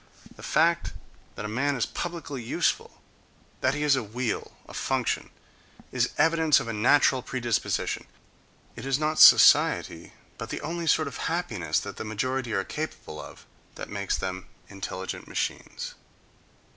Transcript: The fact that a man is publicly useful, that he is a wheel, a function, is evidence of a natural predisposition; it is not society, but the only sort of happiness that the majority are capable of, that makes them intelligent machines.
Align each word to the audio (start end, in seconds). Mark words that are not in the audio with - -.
The 0.35 0.41
fact 0.41 0.93
that 1.35 1.45
a 1.45 1.47
man 1.47 1.75
is 1.75 1.85
publicly 1.85 2.41
useful, 2.41 3.03
that 3.59 3.75
he 3.75 3.83
is 3.83 3.95
a 3.95 4.01
wheel, 4.01 4.57
a 4.67 4.73
function, 4.73 5.29
is 5.91 6.09
evidence 6.17 6.59
of 6.59 6.67
a 6.67 6.73
natural 6.73 7.21
predisposition; 7.21 8.07
it 8.75 8.83
is 8.83 8.97
not 8.97 9.19
society, 9.19 10.13
but 10.39 10.49
the 10.49 10.59
only 10.61 10.87
sort 10.87 11.07
of 11.07 11.17
happiness 11.29 11.79
that 11.81 11.97
the 11.97 12.03
majority 12.03 12.51
are 12.51 12.63
capable 12.63 13.21
of, 13.21 13.45
that 13.75 13.89
makes 13.89 14.17
them 14.17 14.47
intelligent 14.69 15.27
machines. 15.27 15.93